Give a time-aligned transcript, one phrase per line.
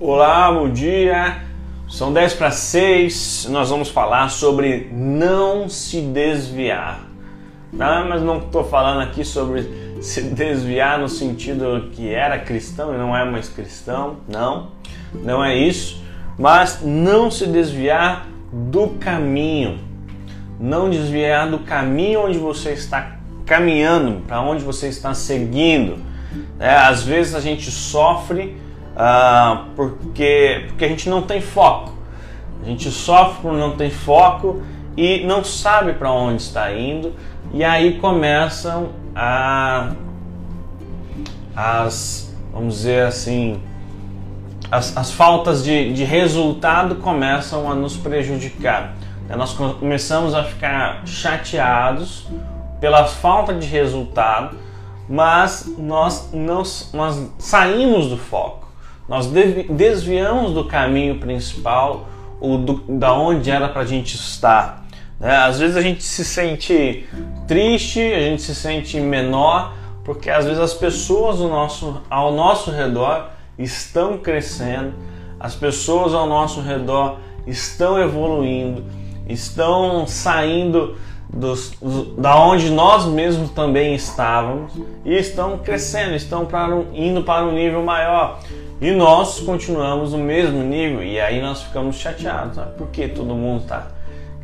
[0.00, 1.38] Olá, bom dia.
[1.88, 3.48] São 10 para 6.
[3.50, 7.00] Nós vamos falar sobre não se desviar.
[7.76, 8.06] Tá?
[8.08, 9.68] Mas não estou falando aqui sobre
[10.00, 14.18] se desviar no sentido que era cristão e não é mais cristão.
[14.28, 14.68] Não,
[15.12, 16.00] não é isso.
[16.38, 19.80] Mas não se desviar do caminho.
[20.60, 25.98] Não desviar do caminho onde você está caminhando, para onde você está seguindo.
[26.60, 28.67] É, às vezes a gente sofre
[28.98, 31.92] ah, porque, porque a gente não tem foco.
[32.60, 34.60] A gente sofre por não ter foco
[34.96, 37.14] e não sabe para onde está indo,
[37.54, 39.92] e aí começam a,
[41.54, 43.62] as, vamos dizer assim,
[44.72, 48.96] as, as faltas de, de resultado começam a nos prejudicar.
[49.28, 52.26] Nós começamos a ficar chateados
[52.80, 54.56] pela falta de resultado,
[55.08, 58.67] mas nós, não, nós saímos do foco.
[59.08, 62.08] Nós desviamos do caminho principal
[62.40, 64.86] ou do, da onde era para a gente estar.
[65.18, 65.34] Né?
[65.34, 67.06] Às vezes a gente se sente
[67.46, 72.70] triste, a gente se sente menor, porque às vezes as pessoas ao nosso, ao nosso
[72.70, 74.92] redor estão crescendo,
[75.40, 78.84] as pessoas ao nosso redor estão evoluindo,
[79.28, 80.96] estão saindo
[81.32, 81.72] dos,
[82.16, 84.72] da onde nós mesmos também estávamos
[85.04, 88.40] e estão crescendo, estão para um, indo para um nível maior.
[88.80, 92.54] E nós continuamos no mesmo nível e aí nós ficamos chateados.
[92.54, 92.76] Sabe?
[92.76, 93.88] Por que todo mundo está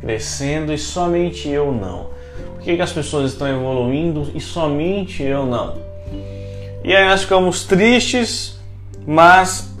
[0.01, 2.09] crescendo e somente eu não?
[2.55, 5.77] Por que, que as pessoas estão evoluindo e somente eu não?
[6.83, 8.59] E aí nós ficamos tristes,
[9.07, 9.73] mas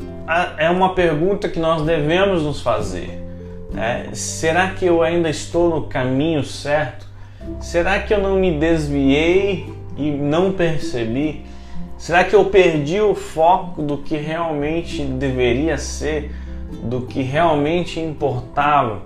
[0.57, 3.21] é uma pergunta que nós devemos nos fazer.
[3.71, 4.07] Né?
[4.13, 7.05] Será que eu ainda estou no caminho certo?
[7.59, 11.45] Será que eu não me desviei e não percebi?
[12.05, 16.31] Será que eu perdi o foco do que realmente deveria ser,
[16.83, 19.01] do que realmente importava?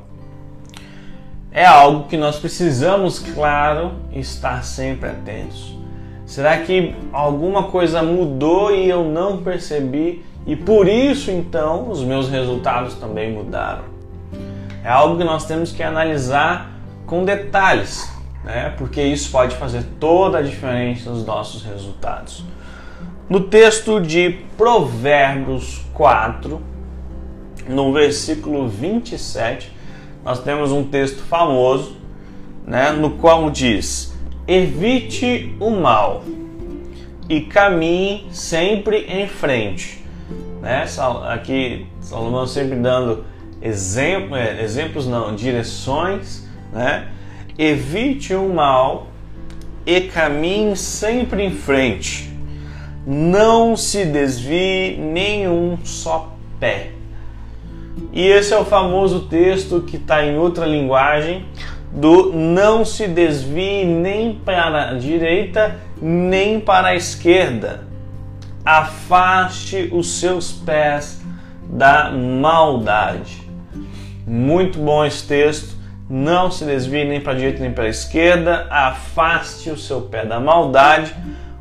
[1.50, 5.78] É algo que nós precisamos, claro, estar sempre atentos.
[6.26, 12.28] Será que alguma coisa mudou e eu não percebi e por isso então os meus
[12.28, 13.86] resultados também mudaram?
[14.84, 16.70] É algo que nós temos que analisar
[17.06, 18.12] com detalhes,
[18.44, 18.74] né?
[18.78, 22.44] porque isso pode fazer toda a diferença nos nossos resultados.
[23.29, 26.59] No texto de Provérbios 4,
[27.67, 29.72] no versículo 27,
[30.25, 31.95] nós temos um texto famoso,
[32.66, 34.16] né, no qual diz:
[34.47, 36.23] Evite o mal
[37.29, 40.03] e caminhe sempre em frente.
[40.59, 40.85] Né?
[41.28, 43.25] Aqui Salomão sempre dando
[43.61, 47.09] exemplo, é, exemplos, não, direções, né?
[47.59, 49.09] Evite o mal
[49.85, 52.39] e caminhe sempre em frente
[53.12, 56.92] não se desvie nenhum só pé.
[58.14, 61.44] E esse é o famoso texto que está em outra linguagem
[61.92, 67.84] do não se desvie nem para a direita nem para a esquerda.
[68.64, 71.20] Afaste os seus pés
[71.64, 73.41] da maldade.
[74.28, 75.80] Muito bom esse texto.
[76.08, 78.68] Não se desvie nem para a direita nem para a esquerda.
[78.70, 81.16] Afaste o seu pé da maldade.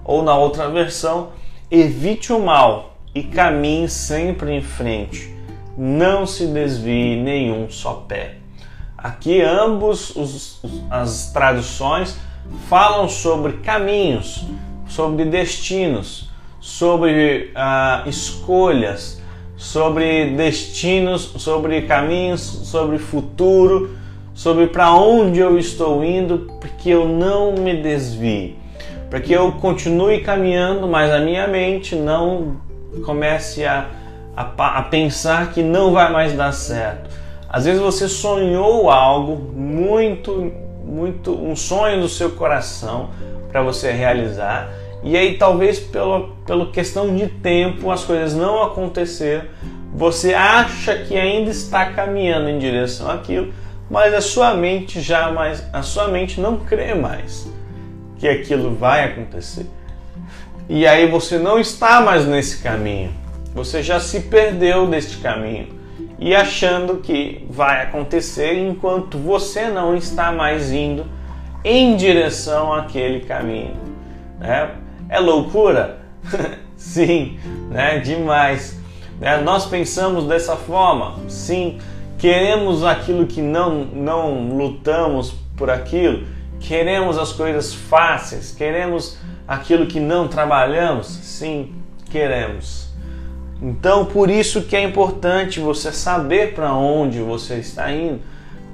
[0.04, 1.30] Ou na outra versão,
[1.70, 5.34] Evite o mal e caminhe sempre em frente.
[5.76, 8.36] Não se desvie nenhum só pé.
[8.96, 12.18] Aqui ambos os, as traduções
[12.70, 14.46] falam sobre caminhos,
[14.88, 19.20] sobre destinos, sobre uh, escolhas,
[19.54, 23.94] sobre destinos, sobre caminhos, sobre futuro,
[24.32, 28.56] sobre para onde eu estou indo, porque eu não me desvie
[29.10, 32.56] para que eu continue caminhando, mas a minha mente não
[33.04, 33.86] comece a,
[34.36, 37.08] a, a, pensar que não vai mais dar certo.
[37.48, 40.52] Às vezes você sonhou algo muito,
[40.84, 43.10] muito, um sonho do seu coração
[43.50, 44.68] para você realizar,
[45.03, 49.47] e aí talvez pela, pela questão de tempo as coisas não aconteceram,
[49.94, 53.54] você acha que ainda está caminhando em direção àquilo,
[53.91, 57.48] mas a sua mente jamais, a sua mente não crê mais
[58.18, 59.66] que aquilo vai acontecer.
[60.68, 63.10] E aí você não está mais nesse caminho.
[63.54, 65.68] Você já se perdeu deste caminho
[66.18, 71.06] e achando que vai acontecer enquanto você não está mais indo
[71.65, 73.76] em direção àquele caminho.
[74.38, 74.71] Né?
[75.09, 76.00] É loucura?
[76.76, 77.38] Sim,
[77.71, 77.98] né?
[77.98, 78.78] demais.
[79.21, 79.38] Né?
[79.38, 81.78] Nós pensamos dessa forma, sim,
[82.18, 86.24] queremos aquilo que não, não lutamos por aquilo
[86.60, 89.16] Queremos as coisas fáceis, queremos
[89.47, 91.07] aquilo que não trabalhamos?
[91.07, 91.75] Sim,
[92.10, 92.89] queremos.
[93.60, 98.21] Então, por isso que é importante você saber para onde você está indo,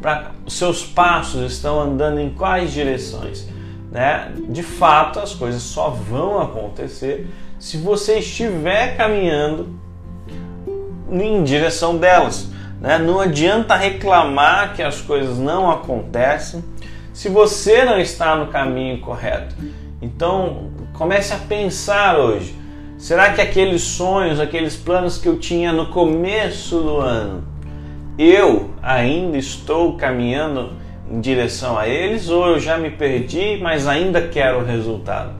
[0.01, 3.49] para seus passos estão andando em quais direções.
[3.91, 4.33] Né?
[4.49, 7.27] De fato, as coisas só vão acontecer
[7.59, 9.79] se você estiver caminhando
[11.11, 12.49] em direção delas.
[12.81, 12.99] Né?
[12.99, 16.63] Não adianta reclamar que as coisas não acontecem
[17.15, 19.55] se você não está no caminho correto.
[20.03, 22.55] Então, comece a pensar hoje
[23.05, 27.45] Será que aqueles sonhos, aqueles planos que eu tinha no começo do ano,
[28.19, 30.73] eu ainda estou caminhando
[31.11, 35.33] em direção a eles ou eu já me perdi, mas ainda quero o resultado?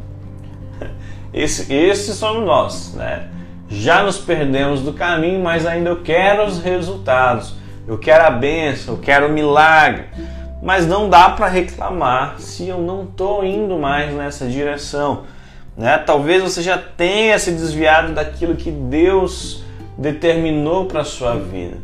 [1.33, 3.31] Esse, esses somos nós, né?
[3.67, 7.57] Já nos perdemos do caminho, mas ainda eu quero os resultados.
[7.89, 10.05] Eu quero a bênção, eu quero o milagre.
[10.65, 15.25] Mas não dá para reclamar se eu não estou indo mais nessa direção
[15.77, 15.99] né?
[15.99, 19.65] Talvez você já tenha se desviado daquilo que Deus
[19.99, 21.77] determinou para sua vida.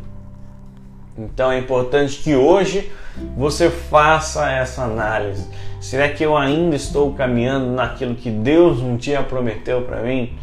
[1.17, 2.91] Então é importante que hoje
[3.35, 5.45] você faça essa análise.
[5.79, 10.37] Será que eu ainda estou caminhando naquilo que Deus um dia prometeu para mim?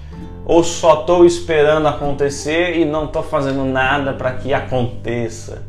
[0.45, 5.63] Ou só estou esperando acontecer e não estou fazendo nada para que aconteça?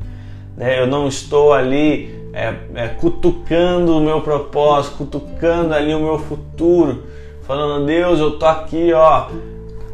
[0.55, 0.79] Né?
[0.79, 7.03] Eu não estou ali é, é, cutucando o meu propósito, cutucando ali o meu futuro
[7.49, 9.27] falando, Deus, eu tô aqui, ó,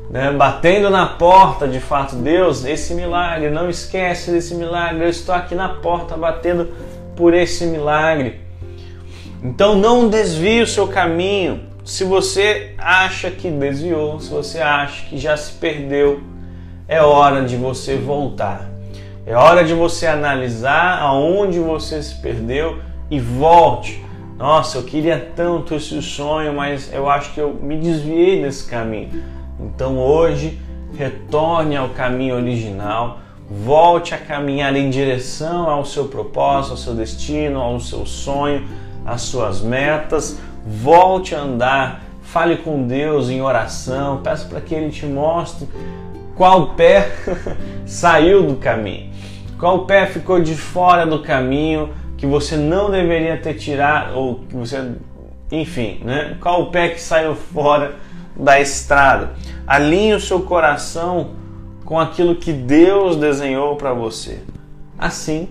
[0.09, 5.33] né, batendo na porta, de fato, Deus, esse milagre, não esquece desse milagre, eu estou
[5.33, 6.67] aqui na porta batendo
[7.15, 8.41] por esse milagre.
[9.41, 11.61] Então não desvie o seu caminho.
[11.85, 16.19] Se você acha que desviou, se você acha que já se perdeu,
[16.89, 18.75] é hora de você voltar.
[19.25, 22.80] É hora de você analisar aonde você se perdeu
[23.10, 24.06] e volte
[24.38, 29.24] nossa, eu queria tanto esse sonho, mas eu acho que eu me desviei desse caminho.
[29.57, 30.60] Então hoje,
[30.98, 33.19] retorne ao caminho original,
[33.50, 38.68] volte a caminhar em direção ao seu propósito, ao seu destino, ao seu sonho,
[39.06, 40.38] às suas metas.
[40.68, 45.66] Volte a andar, fale com Deus em oração, peça para que Ele te mostre
[46.35, 47.11] qual pé
[47.85, 49.11] saiu do caminho,
[49.59, 54.55] qual pé ficou de fora do caminho que você não deveria ter tirado, ou que
[54.55, 54.91] você,
[55.51, 56.37] enfim, né?
[56.39, 57.95] Qual pé que saiu fora
[58.35, 59.33] da estrada?
[59.67, 61.31] Alinhe o seu coração
[61.83, 64.41] com aquilo que Deus desenhou para você.
[64.97, 65.49] Assim,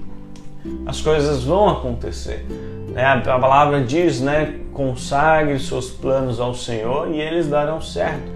[0.86, 2.46] as coisas vão acontecer.
[2.88, 3.04] Né?
[3.04, 4.60] A palavra diz, né?
[4.72, 8.33] Consagre seus planos ao Senhor e eles darão certo.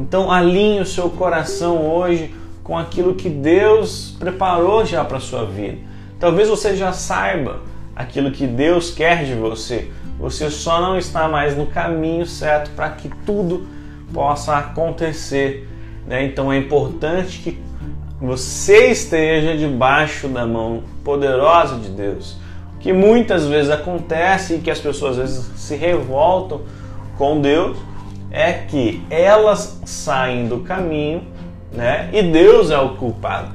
[0.00, 5.76] Então, alinhe o seu coração hoje com aquilo que Deus preparou já para sua vida.
[6.18, 7.60] Talvez você já saiba
[7.94, 9.90] aquilo que Deus quer de você.
[10.18, 13.66] Você só não está mais no caminho certo para que tudo
[14.12, 15.68] possa acontecer.
[16.06, 16.24] Né?
[16.24, 17.58] Então é importante que
[18.20, 22.36] você esteja debaixo da mão poderosa de Deus.
[22.76, 26.62] O que muitas vezes acontece e que as pessoas às vezes se revoltam
[27.18, 27.76] com Deus
[28.30, 31.22] é que elas saem do caminho
[31.72, 32.10] né?
[32.12, 33.54] e Deus é o culpado.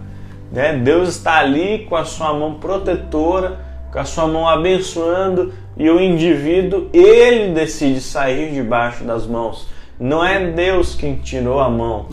[0.52, 0.74] Né?
[0.74, 6.02] Deus está ali com a sua mão protetora com a sua mão abençoando e o
[6.02, 9.70] indivíduo ele decide sair debaixo das mãos.
[9.98, 12.08] Não é Deus quem tirou a mão.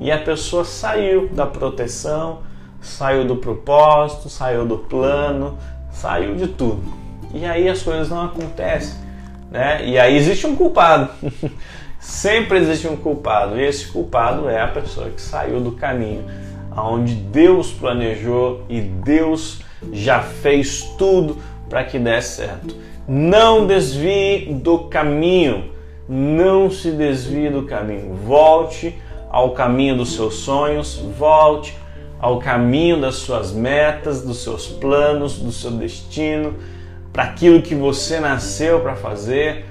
[0.00, 2.40] E a pessoa saiu da proteção,
[2.80, 5.56] saiu do propósito, saiu do plano,
[5.92, 6.82] saiu de tudo.
[7.32, 8.96] E aí as coisas não acontecem,
[9.52, 9.86] né?
[9.86, 11.10] E aí existe um culpado.
[12.00, 16.24] Sempre existe um culpado, e esse culpado é a pessoa que saiu do caminho
[16.70, 19.60] aonde Deus planejou e Deus
[19.92, 21.36] já fez tudo
[21.68, 22.74] para que desse certo.
[23.06, 25.72] Não desvie do caminho,
[26.08, 28.14] não se desvie do caminho.
[28.14, 28.96] Volte
[29.28, 31.76] ao caminho dos seus sonhos, volte
[32.20, 36.54] ao caminho das suas metas, dos seus planos, do seu destino,
[37.12, 39.66] para aquilo que você nasceu para fazer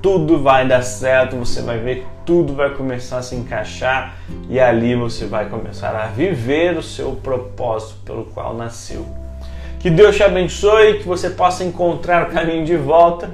[0.00, 4.16] tudo vai dar certo, você vai ver tudo vai começar a se encaixar
[4.48, 9.06] e ali você vai começar a viver o seu propósito pelo qual nasceu.
[9.80, 13.30] Que Deus te abençoe, que você possa encontrar o caminho de volta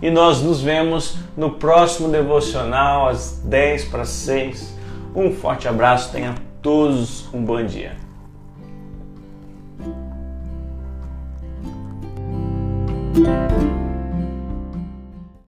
[0.00, 4.76] e nós nos vemos no próximo devocional às 10 para 6.
[5.14, 8.02] Um forte abraço, tenha todos um bom dia.
[13.14, 13.71] Música